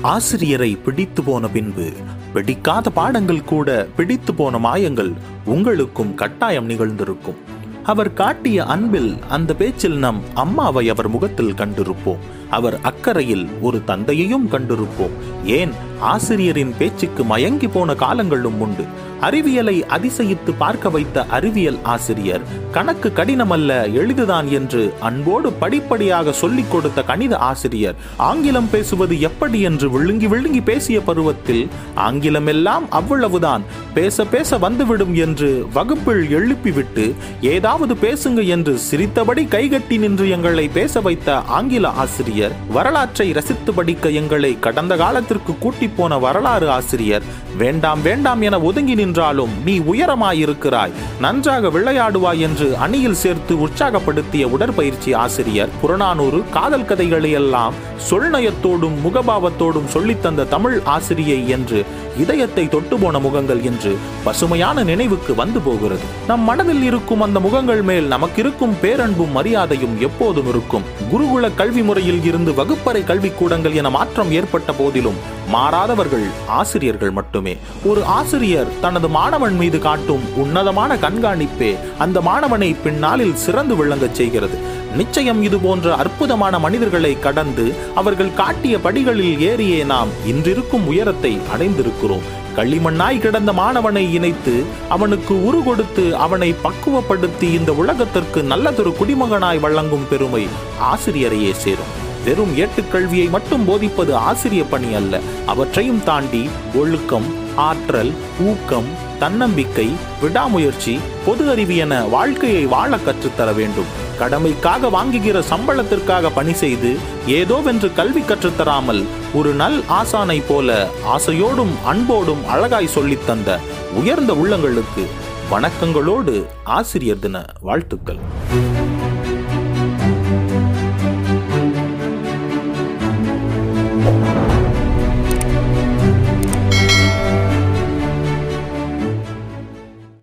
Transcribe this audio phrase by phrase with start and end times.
[0.00, 1.92] ஆசிரியரை பிடித்து போன பின்பு
[2.32, 5.12] பிடிக்காத பாடங்கள் கூட பிடித்து போன மாயங்கள்
[5.44, 7.58] உங்களுக்கும் கட்டாயம் நிகழ்ந்திருக்கும்.
[7.82, 12.18] அவர் காட்டிய அன்பில் அந்த பேச்சில் நம் அம்மாவை அவர் முகத்தில் கண்டிருப்போம்.
[12.50, 15.44] அவர் அக்கறையில் ஒரு தந்தையையும் கண்டிருப்போம்.
[15.44, 15.70] ஏன்
[16.00, 18.84] ஆசிரியரின் பேச்சுக்கு மயங்கி போன காலங்களும் உண்டு.
[19.20, 22.40] அறிவியலை அதிசயித்து பார்க்க வைத்த அறிவியல் ஆசிரியர்
[22.70, 30.26] கணக்கு கடினமல்ல எளிதுதான் என்று அன்போடு படிப்படியாக சொல்லிக் கொடுத்த கணித ஆசிரியர் ஆங்கிலம் பேசுவது எப்படி என்று விழுங்கி
[30.26, 33.62] விழுங்கி பேசிய பருவத்தில் ஆங்கிலம் எல்லாம் அவ்வளவுதான்
[33.94, 41.38] பேச பேச வந்துவிடும் என்று வகுப்பில் எழுப்பிவிட்டு ஏதாவது பேசுங்க என்று சிரித்தபடி கைகட்டி நின்று எங்களை பேச வைத்த
[41.40, 47.22] ஆங்கில ஆசிரியர் வரலாற்றை ரசித்து படிக்க எங்களை கடந்த காலத்திற்கு கூட்டி போன வரலாறு ஆசிரியர்.
[47.56, 50.90] வேண்டாம் வேண்டாம் என ஒதுங்கி நின்றாலும் நீ உயரமாயிருக்கிறாய்.
[51.20, 55.68] நன்றாக விளையாடுவாய் என்று அணியில் சேர்த்து உற்சாகப்படுத்திய உடற்பயிற்சி ஆசிரியர்.
[55.80, 57.74] புறநானூறு காதல் கதைகளை எல்லாம்
[58.10, 61.84] சொல்நயத்தோடும் முகபாவத்தோடும் சொல்லித்தந்த தமிழ் ஆசிரியை என்று
[62.18, 66.06] இதயத்தை தொட்டு போன முகங்கள் என்று பசுமையான நினைவுக்கு வந்து போகிறது.
[66.26, 70.82] நம் மனதில் இருக்கும் அந்த முகங்கள் மேல் நமக்கு இருக்கும் பேரன்பும் மரியாதையும் எப்போதும் இருக்கும்.
[71.12, 75.20] குருகுல கல்வி முறையில் இருந்து வகுப்பறை கல்விக்கூடங்கள் என மாற்றம் ஏற்பட்ட போதிலும்
[75.54, 77.54] மாறாதவர்கள் ஆசிரியர்கள் மட்டுமே.
[77.84, 84.58] ஒரு ஆசிரியர் தனது மாணவன் மீது காட்டும் உன்னதமான கண்காணிப்பே அந்த மாணவனை பின்னாளில் சிறந்து விளங்கச் செய்கிறது.
[84.96, 92.28] நிச்சயம் இது போன்ற அற்புதமான மனிதர்களை கடந்து அவர்கள் காட்டிய படிகளில் ஏறியே நாம் இன்றிருக்கும் உயரத்தை அடைந்திருக்கிறோம்.
[92.56, 94.54] களிமண்ணாய் கிடந்த மாணவனை இணைத்து
[94.88, 100.44] அவனுக்கு உரு கொடுத்து அவனை பக்குவப்படுத்தி இந்த உலகத்திற்கு நல்லதொரு குடிமகனாய் வழங்கும் பெருமை
[100.92, 102.08] ஆசிரியரையே சேரும்.
[102.24, 105.20] வெறும் ஏட்டுக்கல்வியை மட்டும் போதிப்பது ஆசிரிய பணி அல்ல.
[105.46, 107.24] அவற்றையும் தாண்டி ஒழுக்கம்
[107.56, 109.88] ஆற்றல் ஊக்கம் தன்னம்பிக்கை
[110.20, 114.08] விடாமுயற்சி பொது அறிவு என வாழ்க்கையை வாழ கற்றுத்தர வேண்டும்.
[114.18, 116.96] கடமைக்காக வாங்குகிற சம்பளத்திற்காக பணி செய்து
[117.26, 123.58] ஏதோவென்று கல்வி கற்றுத்தராமல் ஒரு நல் ஆசானை போல ஆசையோடும் அன்போடும் அழகாய் சொல்லித் தந்த
[123.94, 125.04] உயர்ந்த உள்ளங்களுக்கு
[125.50, 128.18] வணக்கங்களோடு ஆசிரியர் தின வாழ்த்துக்கள்.